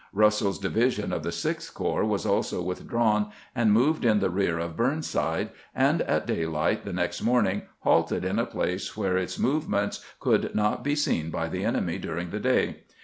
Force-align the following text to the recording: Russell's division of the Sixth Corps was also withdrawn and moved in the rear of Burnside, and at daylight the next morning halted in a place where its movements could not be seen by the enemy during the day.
Russell's 0.13 0.57
division 0.57 1.13
of 1.13 1.21
the 1.21 1.31
Sixth 1.31 1.75
Corps 1.75 2.03
was 2.03 2.25
also 2.25 2.63
withdrawn 2.63 3.29
and 3.53 3.71
moved 3.71 4.03
in 4.03 4.19
the 4.19 4.31
rear 4.31 4.57
of 4.57 4.75
Burnside, 4.75 5.51
and 5.75 6.01
at 6.01 6.25
daylight 6.25 6.83
the 6.85 6.91
next 6.91 7.21
morning 7.21 7.67
halted 7.81 8.25
in 8.25 8.39
a 8.39 8.47
place 8.47 8.97
where 8.97 9.15
its 9.15 9.37
movements 9.37 10.03
could 10.19 10.55
not 10.55 10.83
be 10.83 10.95
seen 10.95 11.29
by 11.29 11.47
the 11.49 11.63
enemy 11.63 11.99
during 11.99 12.31
the 12.31 12.39
day. 12.39 12.77